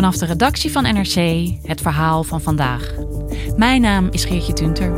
[0.00, 2.94] Vanaf de redactie van NRC het verhaal van vandaag.
[3.56, 4.92] Mijn naam is Geertje Tunter.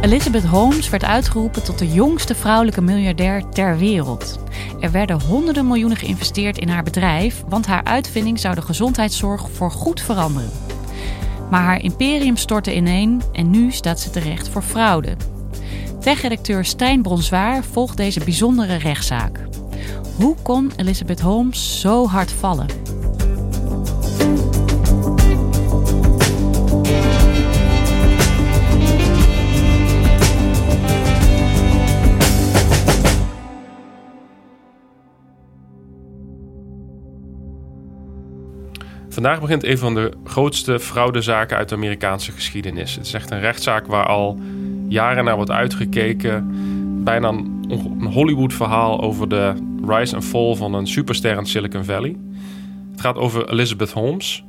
[0.00, 4.38] Elizabeth Holmes werd uitgeroepen tot de jongste vrouwelijke miljardair ter wereld.
[4.80, 9.70] Er werden honderden miljoenen geïnvesteerd in haar bedrijf, want haar uitvinding zou de gezondheidszorg voor
[9.70, 10.50] goed veranderen.
[11.50, 15.16] Maar haar imperium stortte ineen en nu staat ze terecht voor fraude.
[16.04, 19.38] Tech-redacteur Stijn Bronswaar volgt deze bijzondere rechtszaak.
[20.16, 22.66] Hoe kon Elizabeth Holmes zo hard vallen?
[39.08, 42.94] Vandaag begint een van de grootste fraudezaken uit de Amerikaanse geschiedenis.
[42.94, 44.38] Het is echt een rechtszaak waar al
[44.88, 46.50] jaren naar wordt uitgekeken.
[47.04, 49.52] Bijna een Hollywood-verhaal over de
[49.86, 52.16] rise en fall van een superster in Silicon Valley.
[52.90, 54.44] Het gaat over Elizabeth Holmes,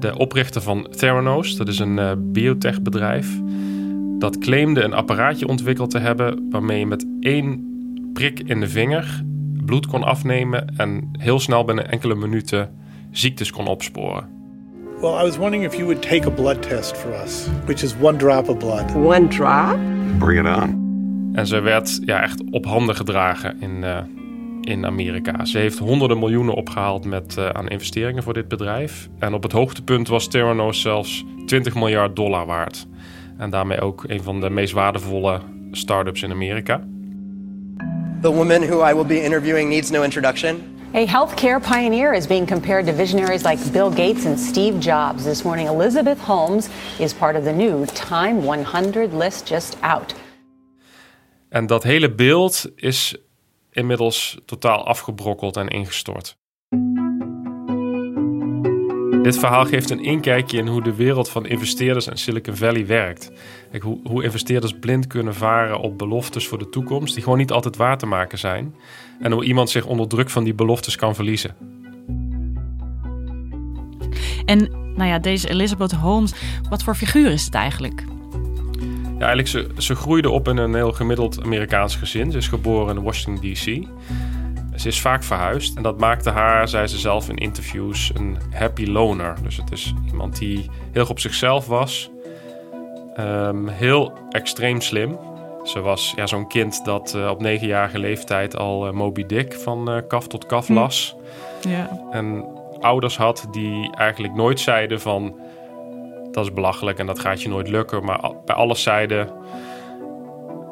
[0.00, 1.56] de oprichter van Theranos.
[1.56, 3.40] Dat is een uh, biotechbedrijf
[4.18, 7.72] dat claimde een apparaatje ontwikkeld te hebben waarmee je met één
[8.12, 9.22] prik in de vinger
[9.64, 12.70] bloed kon afnemen en heel snel binnen enkele minuten
[13.10, 14.33] ziektes kon opsporen.
[15.04, 17.94] Well, I was wondering if you would take a blood test for us, which is
[18.00, 18.94] one drop of blood.
[18.94, 19.78] One drop?
[20.18, 21.32] Bring it on.
[21.34, 23.98] En ze werd ja, echt op handen gedragen in, uh,
[24.60, 25.44] in Amerika.
[25.44, 29.08] Ze heeft honderden miljoenen opgehaald met, uh, aan investeringen voor dit bedrijf.
[29.18, 32.86] En op het hoogtepunt was Theranos zelfs 20 miljard dollar waard.
[33.38, 35.40] En daarmee ook een van de meest waardevolle
[35.70, 36.80] start-ups in Amerika.
[38.20, 40.73] The woman who I will be interviewing needs no introduction.
[40.96, 45.24] A healthcare pioneer is being compared to visionaries like Bill Gates and Steve Jobs.
[45.24, 46.68] This morning, Elizabeth Holmes
[47.00, 50.14] is part of the new Time 100 list just out.
[51.48, 53.16] En dat hele beeld is
[53.72, 56.36] inmiddels totaal afgebrokkeld en ingestort.
[59.24, 63.30] Dit verhaal geeft een inkijkje in hoe de wereld van investeerders en Silicon Valley werkt.
[63.80, 67.76] hoe, hoe investeerders blind kunnen varen op beloftes voor de toekomst die gewoon niet altijd
[67.76, 68.74] waar te maken zijn.
[69.20, 71.54] En hoe iemand zich onder druk van die beloftes kan verliezen.
[74.44, 76.34] En nou ja, deze Elizabeth Holmes,
[76.68, 78.04] wat voor figuur is het eigenlijk?
[79.18, 82.30] Ja, eigenlijk ze, ze groeide op in een heel gemiddeld Amerikaans gezin.
[82.30, 83.86] Ze is geboren in Washington D.C.
[84.76, 88.84] Ze is vaak verhuisd en dat maakte haar, zei ze zelf in interviews, een happy
[88.84, 89.34] loner.
[89.42, 92.10] Dus het is iemand die heel op zichzelf was,
[93.20, 95.18] um, heel extreem slim.
[95.64, 99.90] Ze was ja, zo'n kind dat uh, op negenjarige leeftijd al uh, Moby Dick van
[99.90, 101.16] uh, kaf tot kaf las.
[101.62, 101.68] Hm.
[101.68, 102.06] Ja.
[102.10, 102.44] En
[102.80, 105.36] ouders had die eigenlijk nooit zeiden van
[106.30, 108.04] dat is belachelijk en dat gaat je nooit lukken.
[108.04, 109.28] Maar bij alles zeiden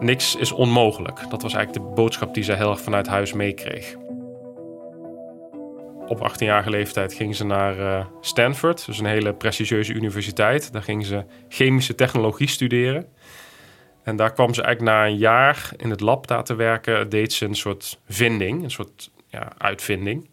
[0.02, 1.30] niks is onmogelijk.
[1.30, 3.96] Dat was eigenlijk de boodschap die ze heel erg vanuit huis meekreeg.
[6.06, 10.72] Op 18-jarige leeftijd ging ze naar uh, Stanford, dus een hele prestigieuze universiteit.
[10.72, 13.06] Daar ging ze chemische technologie studeren.
[14.02, 17.32] En daar kwam ze eigenlijk na een jaar in het lab daar te werken, deed
[17.32, 20.28] ze een soort vinding, een soort ja, uitvinding.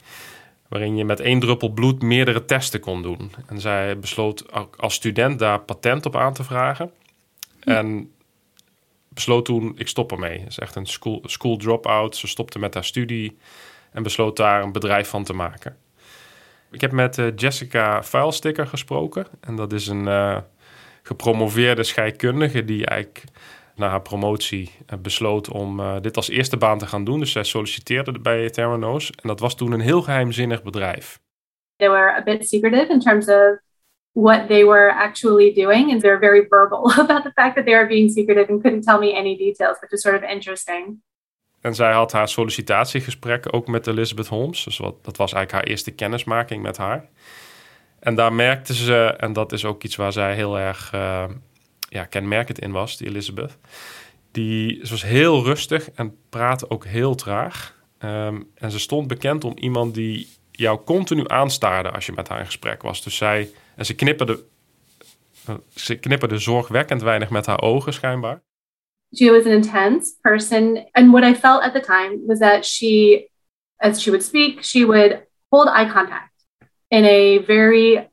[0.67, 3.31] Waarin je met één druppel bloed meerdere testen kon doen.
[3.47, 4.45] En zij besloot
[4.77, 6.91] als student daar patent op aan te vragen.
[7.59, 8.11] En
[9.19, 10.43] besloot toen, ik stop ermee.
[10.47, 12.15] Is echt een school, school drop-out.
[12.15, 13.37] Ze stopte met haar studie
[13.91, 15.77] en besloot daar een bedrijf van te maken.
[16.71, 19.27] Ik heb met uh, Jessica Vuilsticker gesproken.
[19.41, 20.37] En dat is een uh,
[21.03, 23.23] gepromoveerde scheikundige die eigenlijk
[23.75, 27.19] na haar promotie uh, besloot om dit als eerste baan te gaan doen.
[27.19, 29.11] Dus zij solliciteerde bij Theranos.
[29.11, 31.19] En dat was toen een heel geheimzinnig bedrijf.
[31.75, 33.59] They were a bit secretive in terms of
[34.21, 35.91] what they were actually doing.
[35.91, 38.99] And they're very verbal about the fact that they are being secretive and couldn't tell
[38.99, 41.01] me any details, which is sort of interesting.
[41.61, 44.63] En zij had haar sollicitatiegesprek ook met Elizabeth Holmes.
[44.63, 47.09] Dus wat, dat was eigenlijk haar eerste kennismaking met haar.
[47.99, 51.23] En daar merkte ze, en dat is ook iets waar zij heel erg uh,
[51.89, 53.57] ja, kenmerkend in was, die Elizabeth.
[54.31, 57.77] Die, ze was heel rustig en praatte ook heel traag.
[58.03, 60.27] Um, en ze stond bekend om iemand die
[60.63, 63.03] jou continu aanstaarde als je met haar in gesprek was.
[63.03, 64.43] Dus zij, en ze knipperde,
[65.75, 68.41] ze knipperde zorgwekkend weinig met haar ogen schijnbaar.
[69.15, 70.87] She was an intense person.
[70.91, 73.27] And what I felt at the time was that she,
[73.77, 76.45] as she would speak, she would hold eye contact
[76.87, 78.07] in a very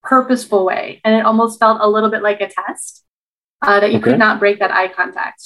[0.00, 1.00] purposeful way.
[1.02, 3.04] And it almost felt a little bit like a test
[3.60, 4.10] uh, that you okay.
[4.10, 5.42] could not break that eye contact.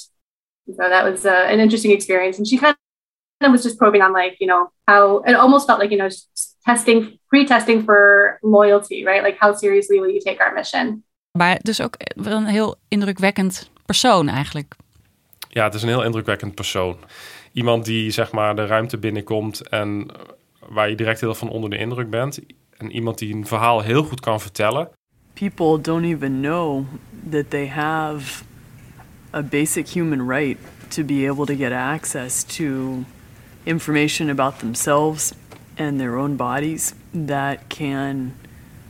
[0.67, 2.37] So that was uh, an interesting experience.
[2.37, 2.75] And she kind
[3.43, 6.09] of was just probing on, like, you know, how it almost felt like, you know,
[6.63, 9.23] testing, pre testing for loyalty, right?
[9.23, 11.03] Like, how seriously will you take our mission?
[11.31, 14.75] Maar dus ook wel een heel indrukwekkend persoon eigenlijk.
[15.49, 16.97] Ja, het is een heel indrukwekkend persoon.
[17.53, 20.07] Iemand die zeg maar de ruimte binnenkomt en
[20.69, 22.39] waar je direct heel van onder de indruk bent.
[22.77, 24.89] En iemand die een verhaal heel goed kan vertellen.
[25.33, 26.85] People don't even know
[27.29, 28.43] that they have
[29.33, 30.57] a basic human right
[30.87, 32.63] to be able to get access to
[33.65, 35.33] information about themselves
[35.77, 38.33] and their own bodies that can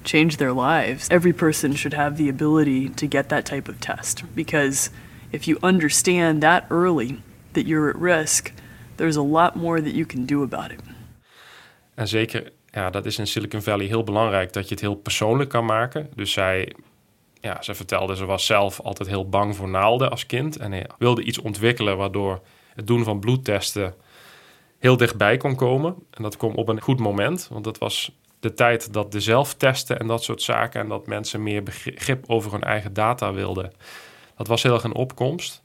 [0.03, 1.07] change their lives.
[1.09, 4.89] Every person should have the ability to get that type of test because
[5.31, 7.21] if you understand that early
[7.53, 8.51] that you're at risk,
[8.97, 10.79] there's a lot more that you can do about it.
[11.95, 15.49] En zeker, ja, dat is in Silicon Valley heel belangrijk dat je het heel persoonlijk
[15.49, 16.09] kan maken.
[16.15, 16.73] Dus zij,
[17.41, 21.23] ja, ze vertelde, ze was zelf altijd heel bang voor naalden als kind en wilde
[21.23, 22.41] iets ontwikkelen waardoor
[22.75, 23.93] het doen van bloedtesten
[24.85, 25.95] heel dichtbij kon komen.
[26.11, 29.99] En dat kwam op een goed moment, want dat was de tijd dat de zelftesten
[29.99, 33.71] en dat soort zaken en dat mensen meer begrip over hun eigen data wilden
[34.35, 35.63] dat was heel erg een opkomst.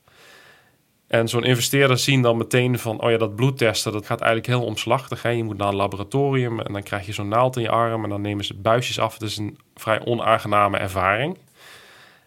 [1.07, 4.65] En zo'n investeerder zien dan meteen van, oh ja, dat bloedtesten, dat gaat eigenlijk heel
[4.65, 5.23] omslachtig.
[5.23, 5.29] Hè?
[5.29, 8.11] Je moet naar een laboratorium en dan krijg je zo'n naald in je arm en
[8.11, 9.13] dan nemen ze buisjes af.
[9.13, 11.39] Het is een vrij onaangename ervaring.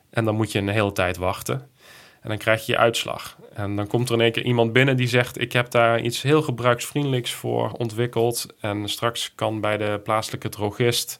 [0.09, 1.69] En dan moet je een hele tijd wachten.
[2.23, 3.37] En dan krijg je je uitslag.
[3.53, 6.21] En dan komt er in één keer iemand binnen die zegt: Ik heb daar iets
[6.21, 8.47] heel gebruiksvriendelijks voor ontwikkeld.
[8.59, 11.19] En straks kan bij de plaatselijke drogist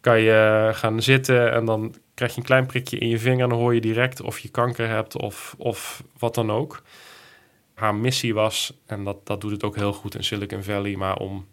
[0.00, 3.48] kan je gaan zitten en dan krijg je een klein prikje in je vinger en
[3.48, 6.82] dan hoor je direct of je kanker hebt of, of wat dan ook.
[7.74, 11.16] Haar missie was, en dat, dat doet het ook heel goed in Silicon Valley, maar
[11.16, 11.46] om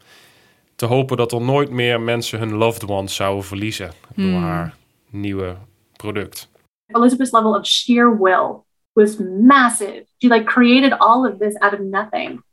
[0.75, 4.43] te hopen dat er nooit meer mensen hun loved ones zouden verliezen door hmm.
[4.43, 4.75] haar
[5.09, 5.55] nieuwe
[5.95, 6.49] product.
[6.87, 10.05] Elizabeth's level of sheer will was massive.
[10.21, 12.43] She like created all of this out of nothing.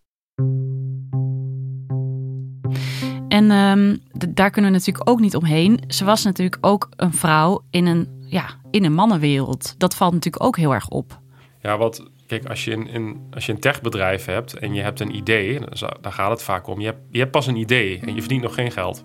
[3.29, 3.99] En um,
[4.29, 5.81] daar kunnen we natuurlijk ook niet omheen.
[5.89, 9.75] Ze was natuurlijk ook een vrouw in een, ja, in een mannenwereld.
[9.79, 11.21] Dat valt natuurlijk ook heel erg op.
[11.61, 15.01] Ja, wat, kijk, als je, in, in, als je een techbedrijf hebt en je hebt
[15.01, 15.59] een idee,
[16.01, 16.81] daar gaat het vaak om.
[16.81, 19.05] Je hebt, je hebt pas een idee en je verdient nog geen geld.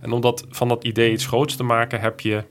[0.00, 2.44] En om dat, van dat idee iets groots te maken, heb je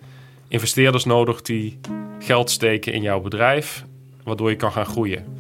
[0.47, 1.79] investeerders nodig die
[2.19, 3.85] geld steken in jouw bedrijf,
[4.23, 5.37] waardoor je kan gaan groeien.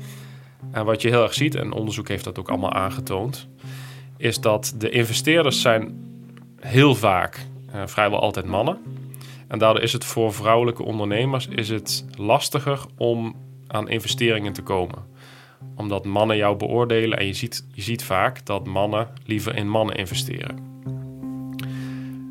[0.71, 3.47] En wat je heel erg ziet, en onderzoek heeft dat ook allemaal aangetoond,
[4.17, 6.07] is dat de investeerders zijn
[6.59, 7.45] heel vaak
[7.75, 8.77] uh, vrijwel altijd mannen.
[9.47, 13.35] En daardoor is het voor vrouwelijke ondernemers is het lastiger om
[13.67, 15.07] aan investeringen te komen.
[15.75, 19.95] Omdat mannen jou beoordelen en je ziet, je ziet vaak dat mannen liever in mannen
[19.95, 20.67] investeren.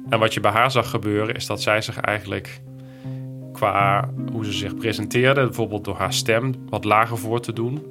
[0.08, 2.61] En wat je bij haar zag gebeuren is dat zij zich eigenlijk
[3.58, 7.82] qua hoe ze zich presenteerde, bijvoorbeeld door haar stem wat lager voor te doen,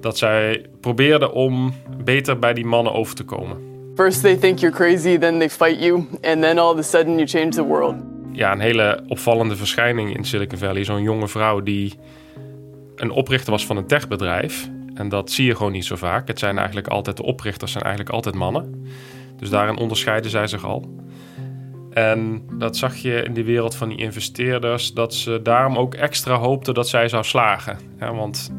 [0.00, 3.56] dat zij probeerde om beter bij die mannen over te komen.
[3.96, 7.14] First they think you're crazy, then they fight you, and then all of a sudden
[7.14, 7.94] you change the world.
[8.32, 10.84] Ja, een hele opvallende verschijning in Silicon Valley.
[10.84, 11.94] Zo'n jonge vrouw die
[12.96, 14.70] een oprichter was van een techbedrijf.
[14.94, 16.28] En dat zie je gewoon niet zo vaak.
[16.28, 18.86] Het zijn eigenlijk altijd, de oprichters zijn eigenlijk altijd mannen.
[19.36, 20.94] Dus daarin onderscheiden zij zich al.
[21.90, 26.34] En dat zag je in de wereld van die investeerders, dat ze daarom ook extra
[26.34, 27.78] hoopten dat zij zou slagen.
[27.98, 28.52] Ja, want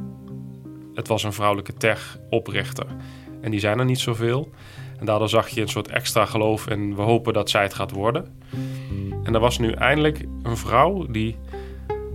[0.93, 2.85] het was een vrouwelijke tech-oprichter.
[3.41, 4.49] En die zijn er niet zoveel.
[4.99, 7.91] En daardoor zag je een soort extra geloof en we hopen dat zij het gaat
[7.91, 8.25] worden.
[9.23, 11.37] En er was nu eindelijk een vrouw die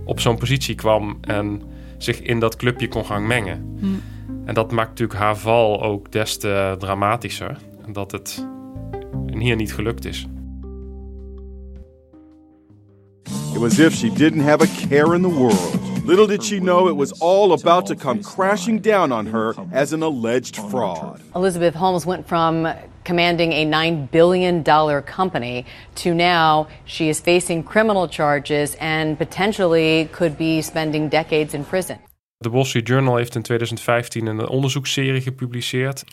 [0.05, 1.61] op zo'n positie kwam en
[1.97, 3.77] zich in dat clubje kon gaan mengen.
[3.79, 3.85] Hm.
[4.45, 7.57] En dat maakt natuurlijk haar val ook des te dramatischer.
[7.91, 8.47] Dat het
[9.33, 10.27] hier niet gelukt is.
[13.55, 16.05] It was if she didn't have a care in the world.
[16.05, 19.93] Little did she know it was all about to come crashing down on her as
[19.93, 21.21] an alleged fraud.
[21.35, 22.67] Elizabeth Holmes went from
[23.03, 24.63] commanding a $9 billion
[25.03, 31.63] company, to now she is facing criminal charges and potentially could be spending decades in
[31.65, 31.97] prison.
[32.37, 36.03] De Wall Street Journal heeft in 2015 een onderzoeksserie gepubliceerd.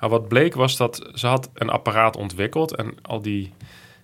[0.00, 3.52] Maar wat bleek was dat ze had een apparaat ontwikkeld en al die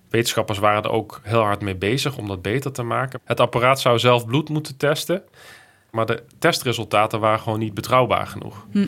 [0.09, 3.19] wetenschappers waren er ook heel hard mee bezig om dat beter te maken.
[3.25, 5.23] Het apparaat zou zelf bloed moeten testen,
[5.91, 8.65] maar de testresultaten waren gewoon niet betrouwbaar genoeg.
[8.71, 8.87] Hm.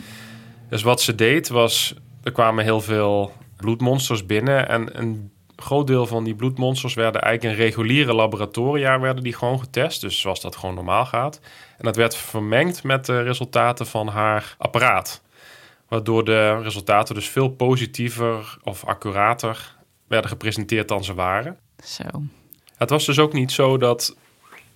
[0.68, 6.06] Dus wat ze deed was, er kwamen heel veel bloedmonsters binnen en een groot deel
[6.06, 10.56] van die bloedmonsters werden eigenlijk in reguliere laboratoria werden die gewoon getest, dus zoals dat
[10.56, 11.40] gewoon normaal gaat.
[11.78, 15.22] En dat werd vermengd met de resultaten van haar apparaat.
[15.88, 19.74] Waardoor de resultaten dus veel positiever of accurater
[20.12, 21.58] werden gepresenteerd dan ze waren.
[21.84, 22.04] Zo.
[22.76, 24.16] Het was dus ook niet zo dat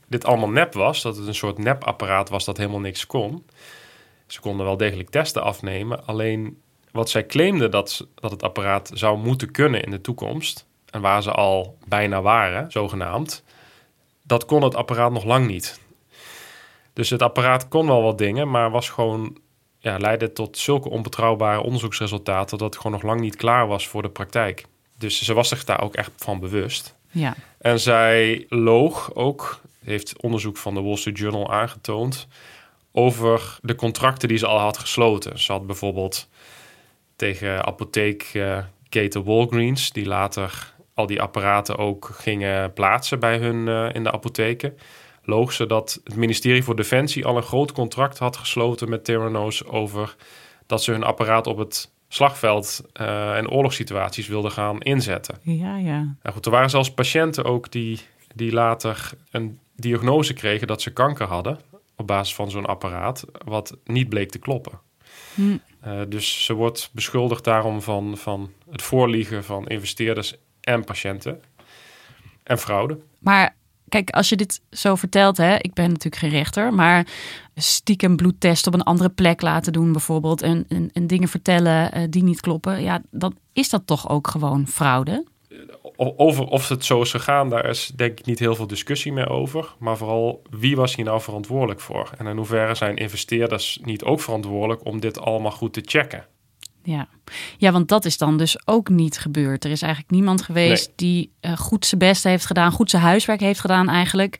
[0.06, 3.46] dit allemaal nep was, dat het een soort nepapparaat was dat helemaal niks kon.
[4.26, 9.18] Ze konden wel degelijk testen afnemen, alleen wat zij claimden dat, dat het apparaat zou
[9.18, 13.44] moeten kunnen in de toekomst, en waar ze al bijna waren, zogenaamd,
[14.22, 15.80] dat kon het apparaat nog lang niet.
[16.92, 19.38] Dus het apparaat kon wel wat dingen, maar was gewoon,
[19.78, 24.02] ja, leidde tot zulke onbetrouwbare onderzoeksresultaten dat het gewoon nog lang niet klaar was voor
[24.02, 24.66] de praktijk.
[24.98, 26.94] Dus ze was zich daar ook echt van bewust.
[27.10, 27.34] Ja.
[27.58, 32.28] En zij loog ook, heeft onderzoek van de Wall Street Journal aangetoond,
[32.92, 35.38] over de contracten die ze al had gesloten.
[35.38, 36.28] Ze had bijvoorbeeld
[37.16, 44.02] tegen apotheekketen Walgreens, die later al die apparaten ook gingen plaatsen bij hun uh, in
[44.04, 44.78] de apotheken,
[45.22, 49.66] loog ze dat het ministerie voor Defensie al een groot contract had gesloten met Theranos
[49.66, 50.16] over
[50.66, 55.38] dat ze hun apparaat op het slagveld uh, en oorlogssituaties wilden gaan inzetten.
[55.42, 55.98] Ja, ja.
[56.22, 58.00] Nou goed, er waren zelfs patiënten ook die,
[58.34, 61.58] die later een diagnose kregen dat ze kanker hadden
[61.96, 64.80] op basis van zo'n apparaat, wat niet bleek te kloppen.
[65.34, 65.56] Hm.
[65.86, 71.42] Uh, dus ze wordt beschuldigd daarom van, van het voorliegen van investeerders en patiënten
[72.42, 72.98] en fraude.
[73.18, 73.56] Maar
[73.88, 77.06] kijk, als je dit zo vertelt, hè, ik ben natuurlijk geen rechter, maar
[77.54, 82.04] stiekem bloedtest op een andere plek laten doen, bijvoorbeeld, en, en, en dingen vertellen uh,
[82.10, 85.24] die niet kloppen, ja, dan is dat toch ook gewoon fraude?
[85.96, 89.28] Over of het zo is gegaan, daar is denk ik niet heel veel discussie meer
[89.28, 89.74] over.
[89.78, 92.10] Maar vooral, wie was hier nou verantwoordelijk voor?
[92.18, 96.26] En in hoeverre zijn investeerders niet ook verantwoordelijk om dit allemaal goed te checken?
[96.86, 97.08] Ja.
[97.56, 99.64] ja, want dat is dan dus ook niet gebeurd.
[99.64, 100.94] Er is eigenlijk niemand geweest Nee.
[100.96, 104.38] die uh, goed zijn best heeft gedaan, goed zijn huiswerk heeft gedaan eigenlijk,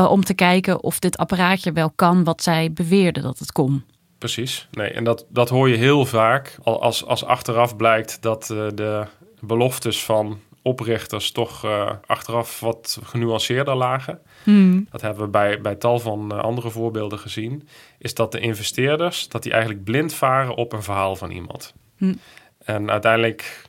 [0.00, 3.84] uh, om te kijken of dit apparaatje wel kan wat zij beweerden dat het kon.
[4.18, 4.68] Precies.
[4.70, 6.58] Nee, en dat, dat hoor je heel vaak.
[6.62, 9.06] Al als, als achteraf blijkt dat uh, de
[9.40, 14.20] beloftes van oprichters toch uh, achteraf wat genuanceerder lagen.
[14.42, 14.86] Hmm.
[14.90, 17.68] Dat hebben we bij, bij tal van uh, andere voorbeelden gezien.
[17.98, 21.74] Is dat de investeerders, dat die eigenlijk blind varen op een verhaal van iemand.
[21.96, 22.18] Hmm.
[22.64, 23.62] En uiteindelijk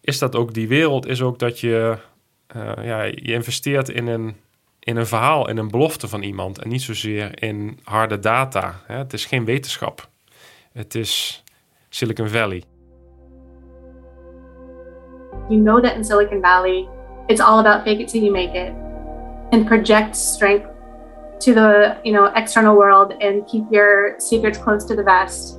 [0.00, 1.96] is dat ook, die wereld is ook dat je,
[2.56, 4.36] uh, ja, je investeert in een,
[4.78, 6.58] in een verhaal, in een belofte van iemand.
[6.58, 8.80] En niet zozeer in harde data.
[8.86, 8.96] Hè?
[8.96, 10.08] Het is geen wetenschap.
[10.72, 11.42] Het is
[11.88, 12.62] Silicon Valley.
[15.48, 16.88] You know that in Silicon Valley,
[17.26, 18.72] it's all about fake it till you make it
[19.50, 20.66] and project strength
[21.38, 25.58] to the, you know, external world and keep your secrets close to the vest.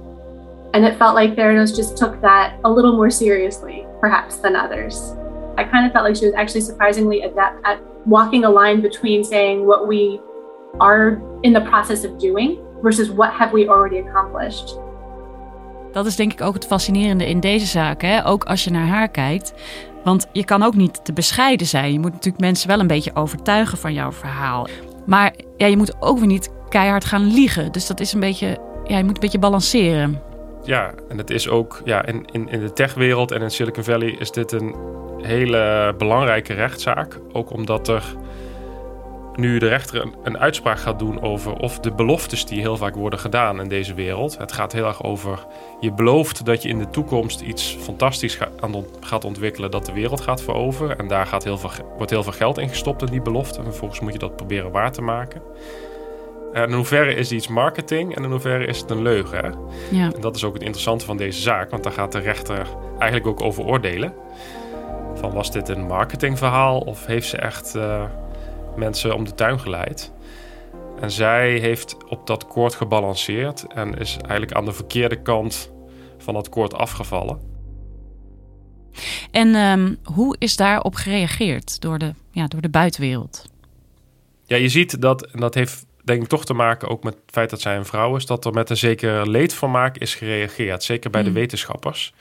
[0.73, 5.13] And it felt like Theranos just took that a little more seriously, perhaps, than others.
[5.57, 9.23] I kind of felt like she was actually surprisingly adept at walking a line between
[9.23, 10.19] saying what we
[10.79, 14.79] are in the process of doing versus what have we already accomplished.
[15.91, 18.01] Dat is denk ik ook het fascinerende in deze zaak.
[18.01, 18.25] Hè?
[18.25, 19.53] Ook als je naar haar kijkt.
[20.03, 21.93] Want je kan ook niet te bescheiden zijn.
[21.93, 24.67] Je moet natuurlijk mensen wel een beetje overtuigen van jouw verhaal.
[25.05, 27.71] Maar ja, je moet ook weer niet keihard gaan liegen.
[27.71, 28.57] Dus dat is een beetje.
[28.83, 30.21] Ja, je moet een beetje balanceren.
[30.67, 34.09] Ja, en het is ook ja, in, in, in de techwereld en in Silicon Valley
[34.09, 34.75] is dit een
[35.21, 37.19] hele belangrijke rechtszaak.
[37.31, 38.03] Ook omdat er
[39.35, 43.19] nu de rechter een, uitspraak gaat doen over of de beloftes die heel vaak worden
[43.19, 44.37] gedaan in deze wereld.
[44.37, 45.45] Het gaat heel erg over
[45.79, 48.39] je belooft dat je in de toekomst iets fantastisch
[48.99, 50.97] gaat ontwikkelen dat de wereld gaat veroveren.
[50.97, 53.57] En daar gaat heel veel, wordt heel veel geld in gestopt in die belofte.
[53.57, 55.41] En vervolgens moet je dat proberen waar te maken.
[56.53, 59.55] En in hoeverre is iets marketing en in hoeverre is het een leugen?
[59.91, 60.11] Ja.
[60.13, 62.67] En dat is ook het interessante van deze zaak, want daar gaat de rechter
[62.99, 64.13] eigenlijk ook over oordelen.
[65.15, 68.03] Van was dit een marketingverhaal of heeft ze echt uh,
[68.75, 70.11] mensen om de tuin geleid?
[70.99, 75.71] En zij heeft op dat koord gebalanceerd en is eigenlijk aan de verkeerde kant
[76.17, 77.39] van dat koord afgevallen.
[79.31, 83.49] En um, hoe is daarop gereageerd door de, ja, door de buitenwereld?
[84.45, 87.31] Ja, je ziet dat, en dat heeft denk ik toch te maken ook met het
[87.31, 91.09] feit dat zij een vrouw is, dat er met een zeker leedvermaak is gereageerd, zeker
[91.09, 91.27] bij mm.
[91.27, 92.13] de wetenschappers.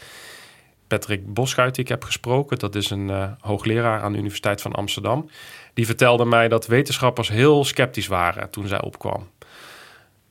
[0.86, 2.58] Patrick Boschuit, die ik heb gesproken.
[2.58, 5.30] Dat is een uh, hoogleraar aan de Universiteit van Amsterdam.
[5.74, 9.28] Die vertelde mij dat wetenschappers heel sceptisch waren toen zij opkwam.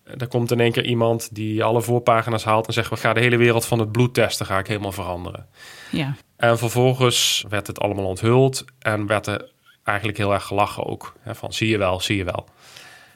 [0.04, 3.20] Er komt in één keer iemand die alle voorpagina's haalt en zegt: We gaan de
[3.20, 5.48] hele wereld van het bloed testen, ga ik helemaal veranderen.
[5.92, 6.16] Ja.
[6.38, 9.52] En vervolgens werd het allemaal onthuld en werd er
[9.84, 11.14] eigenlijk heel erg gelachen ook.
[11.20, 12.46] Hè, van zie je wel, zie je wel.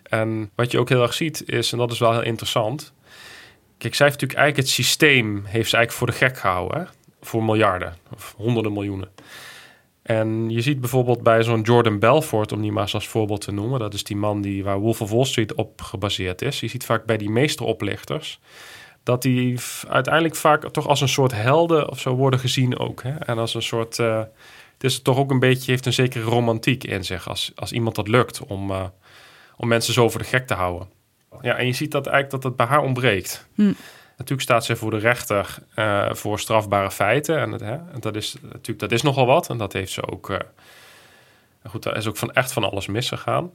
[0.10, 2.94] En wat je ook heel erg ziet is, en dat is wel heel interessant.
[3.78, 6.80] Kijk, zij heeft natuurlijk eigenlijk het systeem heeft ze eigenlijk voor de gek gehouden.
[6.80, 6.86] Hè?
[7.22, 9.10] Voor miljarden of honderden miljoenen.
[10.02, 13.52] En je ziet bijvoorbeeld bij zo'n Jordan Belfort, om die maar eens als voorbeeld te
[13.52, 13.80] noemen.
[13.80, 16.60] Dat is die man die, waar Wolf of Wall Street op gebaseerd is.
[16.60, 18.40] Je ziet vaak bij die meesteroplichters
[19.04, 23.04] dat die uiteindelijk vaak toch als een soort helden of zo worden gezien ook.
[23.04, 23.12] Hè?
[23.12, 23.98] En als een soort...
[23.98, 24.24] Uh,
[24.74, 27.30] het is toch ook een beetje, heeft een zekere romantiek in zich.
[27.30, 28.86] Als, als iemand dat lukt om, uh,
[29.60, 30.88] om mensen zo voor de gek te houden.
[31.42, 33.48] Ja, en je ziet dat eigenlijk dat het bij haar ontbreekt.
[33.56, 33.74] Hm.
[34.18, 37.40] Natuurlijk staat ze voor de rechter uh, voor strafbare feiten.
[37.40, 39.50] En, het, hè, dat, is, natuurlijk, dat is nogal wat.
[39.50, 40.30] En dat heeft ze ook...
[40.30, 40.38] Uh,
[41.64, 43.54] goed, daar is ook van echt van alles misgegaan.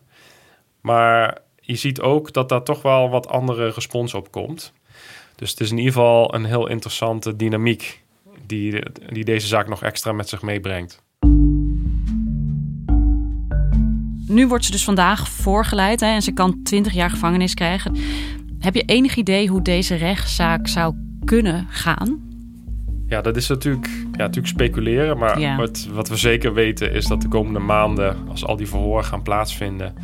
[0.80, 4.72] Maar je ziet ook dat daar toch wel wat andere respons op komt.
[5.34, 8.02] Dus het is in ieder geval een heel interessante dynamiek...
[8.46, 8.82] die,
[9.12, 11.02] die deze zaak nog extra met zich meebrengt.
[14.26, 17.96] Nu wordt ze dus vandaag voorgeleid hè, en ze kan 20 jaar gevangenis krijgen.
[18.58, 22.22] Heb je enig idee hoe deze rechtszaak zou kunnen gaan?
[23.08, 25.18] Ja, dat is natuurlijk, ja, natuurlijk speculeren.
[25.18, 25.56] Maar Ja.
[25.56, 29.22] wat, wat we zeker weten is dat de komende maanden, als al die verhoren gaan
[29.22, 29.94] plaatsvinden,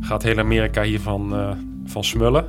[0.00, 1.50] gaat heel Amerika hiervan eh,
[1.84, 2.44] van smullen.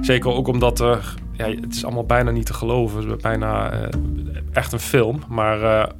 [0.00, 3.02] Zeker ook omdat er, ja, het is allemaal bijna niet te geloven.
[3.02, 3.88] Het is bijna eh,
[4.52, 5.22] echt een film.
[5.28, 5.90] Maar eh,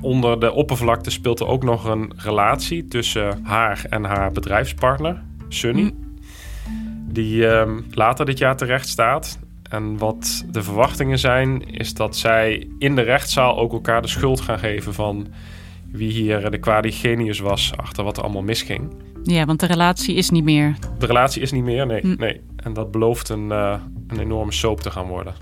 [0.00, 5.94] onder de oppervlakte speelt er ook nog een relatie tussen haar en haar bedrijfspartner, Sunny.
[7.08, 9.38] Die ehm, later dit jaar terecht staat.
[9.70, 14.40] En wat de verwachtingen zijn, is dat zij in de rechtszaal ook elkaar de schuld
[14.40, 15.26] gaan geven van
[15.90, 18.92] wie hier de kwade genius was achter wat er allemaal misging.
[19.22, 20.76] Ja, want de relatie is niet meer.
[20.98, 22.00] De relatie is niet meer, nee.
[22.00, 22.14] Hm.
[22.18, 22.40] nee.
[22.56, 23.74] En dat belooft een, eh,
[24.08, 25.34] een enorme soap te gaan worden.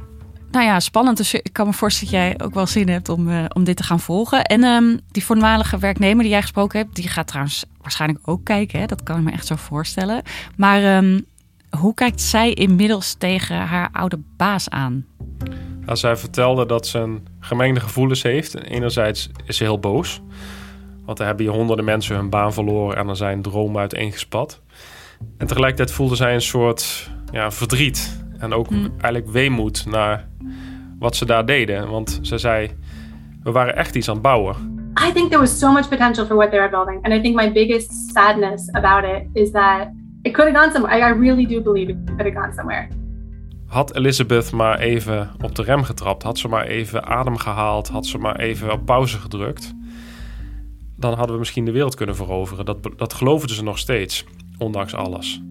[0.53, 1.17] Nou ja, spannend.
[1.17, 3.77] Dus ik kan me voorstellen dat jij ook wel zin hebt om, eh, om dit
[3.77, 4.45] te gaan volgen.
[4.45, 8.81] En ehm, die voormalige werknemer die jij gesproken hebt, die gaat trouwens waarschijnlijk ook kijken.
[8.81, 8.87] Hè?
[8.87, 10.23] Dat kan ik me echt zo voorstellen.
[10.57, 11.21] Maar ehm,
[11.79, 15.07] hoe kijkt zij inmiddels tegen haar oude baas aan?
[15.81, 18.55] Nou, zij vertelde dat ze een gemengde gevoelens heeft.
[18.55, 20.21] Enerzijds is ze heel boos.
[21.05, 24.61] Want er hebben hier honderden mensen hun baan verloren en er zijn dromen uiteengespat.
[25.39, 28.22] En tegelijkertijd voelde zij een soort ja, verdriet.
[28.43, 30.29] En ook eigenlijk weemoed naar
[30.99, 31.91] wat ze daar deden.
[31.91, 32.71] Want ze zei,
[33.43, 34.55] we waren echt iets aan het bouwen.
[35.09, 37.05] I think there was so much potential for what they were building.
[37.05, 39.89] And I think my biggest sadness about it is that
[40.23, 40.99] it could have gone somewhere.
[40.99, 42.89] I, I really do believe it could have gone somewhere.
[43.67, 48.07] Had Elizabeth maar even op de rem getrapt, had ze maar even adem gehaald, had
[48.07, 49.75] ze maar even op pauze gedrukt,
[50.97, 52.65] dan hadden we misschien de wereld kunnen veroveren.
[52.65, 54.25] Dat, dat geloofden ze nog steeds,
[54.59, 55.43] ondanks alles.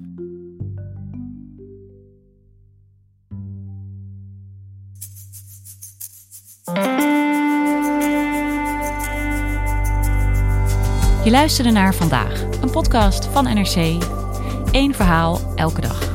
[11.23, 13.75] Je luisterde naar Vandaag, een podcast van NRC.
[14.71, 16.13] Eén verhaal elke dag.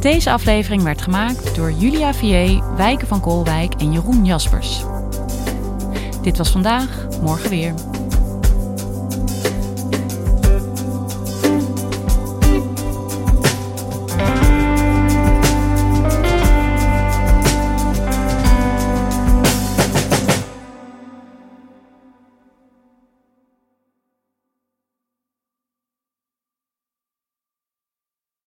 [0.00, 4.84] Deze aflevering werd gemaakt door Julia Vier, Wijken van Koolwijk en Jeroen Jaspers.
[6.22, 7.74] Dit was vandaag, morgen weer.